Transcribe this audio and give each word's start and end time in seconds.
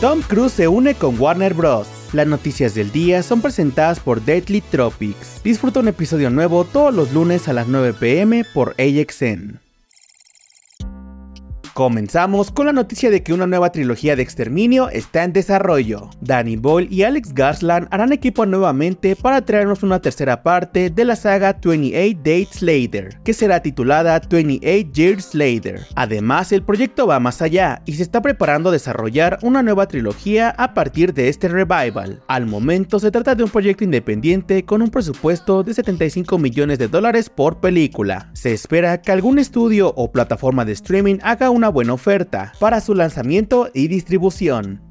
Tom 0.00 0.22
Cruise 0.22 0.52
se 0.52 0.68
une 0.68 0.94
con 0.94 1.18
Warner 1.18 1.54
Bros. 1.54 1.88
Las 2.12 2.28
noticias 2.28 2.72
del 2.72 2.92
día 2.92 3.24
son 3.24 3.42
presentadas 3.42 3.98
por 3.98 4.22
Deadly 4.22 4.60
Tropics. 4.60 5.42
Disfruta 5.42 5.80
un 5.80 5.88
episodio 5.88 6.30
nuevo 6.30 6.62
todos 6.62 6.94
los 6.94 7.12
lunes 7.12 7.48
a 7.48 7.52
las 7.52 7.66
9 7.66 7.94
pm 7.94 8.44
por 8.54 8.76
AXN. 8.78 9.58
Comenzamos 11.78 12.50
con 12.50 12.66
la 12.66 12.72
noticia 12.72 13.08
de 13.08 13.22
que 13.22 13.32
una 13.32 13.46
nueva 13.46 13.70
trilogía 13.70 14.16
de 14.16 14.22
exterminio 14.24 14.88
está 14.88 15.22
en 15.22 15.32
desarrollo. 15.32 16.10
Danny 16.20 16.56
Boyle 16.56 16.92
y 16.92 17.04
Alex 17.04 17.32
Garland 17.32 17.86
harán 17.92 18.12
equipo 18.12 18.44
nuevamente 18.46 19.14
para 19.14 19.42
traernos 19.42 19.84
una 19.84 20.02
tercera 20.02 20.42
parte 20.42 20.90
de 20.90 21.04
la 21.04 21.14
saga 21.14 21.56
28 21.62 22.18
Dates 22.18 22.62
Later, 22.62 23.20
que 23.22 23.32
será 23.32 23.62
titulada 23.62 24.20
28 24.28 24.90
Years 24.92 25.36
Later. 25.36 25.86
Además, 25.94 26.50
el 26.50 26.64
proyecto 26.64 27.06
va 27.06 27.20
más 27.20 27.42
allá 27.42 27.80
y 27.86 27.92
se 27.92 28.02
está 28.02 28.22
preparando 28.22 28.70
a 28.70 28.72
desarrollar 28.72 29.38
una 29.42 29.62
nueva 29.62 29.86
trilogía 29.86 30.50
a 30.58 30.74
partir 30.74 31.14
de 31.14 31.28
este 31.28 31.46
revival. 31.46 32.24
Al 32.26 32.46
momento 32.46 32.98
se 32.98 33.12
trata 33.12 33.36
de 33.36 33.44
un 33.44 33.50
proyecto 33.50 33.84
independiente 33.84 34.64
con 34.64 34.82
un 34.82 34.90
presupuesto 34.90 35.62
de 35.62 35.74
75 35.74 36.38
millones 36.38 36.80
de 36.80 36.88
dólares 36.88 37.30
por 37.30 37.60
película. 37.60 38.30
Se 38.32 38.52
espera 38.52 39.00
que 39.00 39.12
algún 39.12 39.38
estudio 39.38 39.92
o 39.94 40.10
plataforma 40.10 40.64
de 40.64 40.72
streaming 40.72 41.18
haga 41.22 41.50
una 41.50 41.67
buena 41.68 41.92
oferta 41.92 42.52
para 42.58 42.80
su 42.80 42.94
lanzamiento 42.94 43.70
y 43.74 43.88
distribución. 43.88 44.87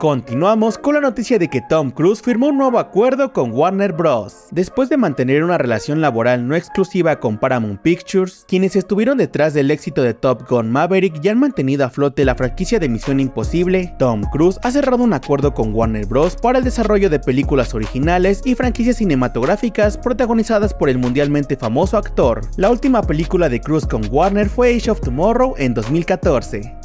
Continuamos 0.00 0.78
con 0.78 0.94
la 0.94 1.02
noticia 1.02 1.38
de 1.38 1.48
que 1.48 1.60
Tom 1.60 1.90
Cruise 1.90 2.22
firmó 2.22 2.48
un 2.48 2.56
nuevo 2.56 2.78
acuerdo 2.78 3.34
con 3.34 3.52
Warner 3.52 3.92
Bros. 3.92 4.46
Después 4.50 4.88
de 4.88 4.96
mantener 4.96 5.44
una 5.44 5.58
relación 5.58 6.00
laboral 6.00 6.48
no 6.48 6.56
exclusiva 6.56 7.20
con 7.20 7.36
Paramount 7.36 7.82
Pictures, 7.82 8.46
quienes 8.48 8.76
estuvieron 8.76 9.18
detrás 9.18 9.52
del 9.52 9.70
éxito 9.70 10.02
de 10.02 10.14
Top 10.14 10.48
Gun 10.48 10.70
Maverick 10.70 11.22
y 11.22 11.28
han 11.28 11.38
mantenido 11.38 11.84
a 11.84 11.90
flote 11.90 12.24
la 12.24 12.34
franquicia 12.34 12.78
de 12.78 12.88
Misión 12.88 13.20
Imposible, 13.20 13.94
Tom 13.98 14.22
Cruise 14.32 14.58
ha 14.62 14.70
cerrado 14.70 15.02
un 15.02 15.12
acuerdo 15.12 15.52
con 15.52 15.74
Warner 15.74 16.06
Bros. 16.06 16.34
para 16.34 16.56
el 16.56 16.64
desarrollo 16.64 17.10
de 17.10 17.20
películas 17.20 17.74
originales 17.74 18.40
y 18.46 18.54
franquicias 18.54 18.96
cinematográficas 18.96 19.98
protagonizadas 19.98 20.72
por 20.72 20.88
el 20.88 20.96
mundialmente 20.96 21.58
famoso 21.58 21.98
actor. 21.98 22.40
La 22.56 22.70
última 22.70 23.02
película 23.02 23.50
de 23.50 23.60
Cruise 23.60 23.84
con 23.84 24.00
Warner 24.10 24.48
fue 24.48 24.74
Age 24.74 24.92
of 24.92 25.02
Tomorrow 25.02 25.56
en 25.58 25.74
2014. 25.74 26.79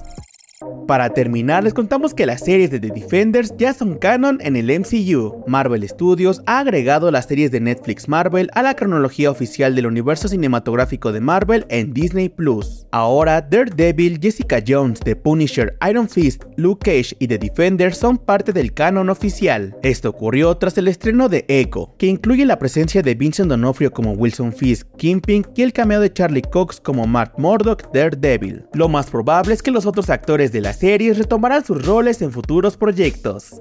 Para 0.87 1.09
terminar, 1.09 1.63
les 1.63 1.73
contamos 1.73 2.13
que 2.13 2.27
las 2.27 2.41
series 2.41 2.69
de 2.69 2.79
The 2.79 2.91
Defenders 2.91 3.55
ya 3.57 3.73
son 3.73 3.95
canon 3.95 4.37
en 4.41 4.55
el 4.55 4.67
MCU. 4.79 5.43
Marvel 5.47 5.87
Studios 5.89 6.43
ha 6.45 6.59
agregado 6.59 7.09
las 7.09 7.25
series 7.25 7.49
de 7.49 7.59
Netflix 7.59 8.07
Marvel 8.07 8.51
a 8.53 8.61
la 8.61 8.75
cronología 8.75 9.31
oficial 9.31 9.73
del 9.73 9.87
universo 9.87 10.27
cinematográfico 10.27 11.11
de 11.11 11.21
Marvel 11.21 11.65
en 11.69 11.91
Disney 11.91 12.29
Plus. 12.29 12.85
Ahora, 12.91 13.41
Daredevil, 13.41 14.19
Jessica 14.21 14.61
Jones, 14.65 14.99
The 14.99 15.15
Punisher, 15.15 15.75
Iron 15.89 16.07
Fist, 16.07 16.43
Luke 16.55 16.85
Cage 16.85 17.15
y 17.17 17.27
The 17.27 17.39
Defenders 17.39 17.97
son 17.97 18.19
parte 18.19 18.53
del 18.53 18.71
canon 18.71 19.09
oficial. 19.09 19.75
Esto 19.81 20.09
ocurrió 20.09 20.55
tras 20.57 20.77
el 20.77 20.87
estreno 20.87 21.29
de 21.29 21.45
Echo, 21.47 21.95
que 21.97 22.05
incluye 22.05 22.45
la 22.45 22.59
presencia 22.59 23.01
de 23.01 23.15
Vincent 23.15 23.49
D'Onofrio 23.49 23.91
como 23.91 24.11
Wilson 24.11 24.53
Fisk, 24.53 24.87
Kingpin 24.97 25.47
y 25.55 25.63
el 25.63 25.73
cameo 25.73 25.99
de 25.99 26.13
Charlie 26.13 26.43
Cox 26.43 26.79
como 26.79 27.07
Mark 27.07 27.33
Murdock, 27.39 27.91
Daredevil. 27.91 28.65
Lo 28.73 28.87
más 28.87 29.09
probable 29.09 29.55
es 29.55 29.63
que 29.63 29.71
los 29.71 29.87
otros 29.87 30.11
actores 30.11 30.51
de 30.51 30.61
la 30.61 30.74
series 30.77 31.17
retomarán 31.17 31.65
sus 31.65 31.85
roles 31.85 32.21
en 32.21 32.31
futuros 32.31 32.77
proyectos. 32.77 33.59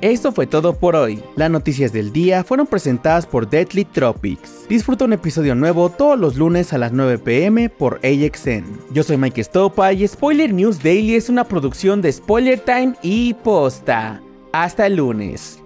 Esto 0.00 0.30
fue 0.30 0.46
todo 0.46 0.78
por 0.78 0.94
hoy. 0.94 1.20
Las 1.34 1.50
noticias 1.50 1.92
del 1.92 2.12
día 2.12 2.44
fueron 2.44 2.68
presentadas 2.68 3.26
por 3.26 3.50
Deadly 3.50 3.84
Tropics. 3.84 4.68
Disfruta 4.68 5.04
un 5.04 5.12
episodio 5.12 5.56
nuevo 5.56 5.88
todos 5.88 6.16
los 6.16 6.36
lunes 6.36 6.72
a 6.72 6.78
las 6.78 6.92
9 6.92 7.18
pm 7.18 7.68
por 7.68 7.98
AXN. 8.04 8.64
Yo 8.92 9.02
soy 9.02 9.16
Mike 9.16 9.42
Stopa 9.42 9.92
y 9.92 10.06
Spoiler 10.06 10.54
News 10.54 10.80
Daily 10.80 11.16
es 11.16 11.28
una 11.28 11.42
producción 11.42 12.00
de 12.00 12.12
Spoiler 12.12 12.60
Time 12.60 12.94
y 13.02 13.34
Posta. 13.34 14.22
Hasta 14.52 14.86
el 14.86 14.96
lunes. 14.96 15.58